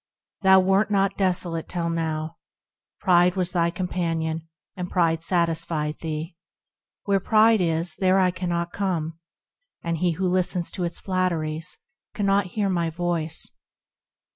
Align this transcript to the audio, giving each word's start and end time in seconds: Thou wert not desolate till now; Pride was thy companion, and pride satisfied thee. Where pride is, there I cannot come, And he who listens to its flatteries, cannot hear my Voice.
Thou 0.41 0.59
wert 0.61 0.89
not 0.89 1.15
desolate 1.15 1.69
till 1.69 1.87
now; 1.87 2.37
Pride 3.01 3.35
was 3.35 3.51
thy 3.51 3.69
companion, 3.69 4.49
and 4.75 4.89
pride 4.89 5.21
satisfied 5.21 5.99
thee. 5.99 6.35
Where 7.03 7.19
pride 7.19 7.61
is, 7.61 7.93
there 7.97 8.17
I 8.17 8.31
cannot 8.31 8.73
come, 8.73 9.19
And 9.83 9.99
he 9.99 10.13
who 10.13 10.27
listens 10.27 10.71
to 10.71 10.85
its 10.85 10.99
flatteries, 10.99 11.77
cannot 12.15 12.47
hear 12.47 12.67
my 12.67 12.89
Voice. 12.89 13.51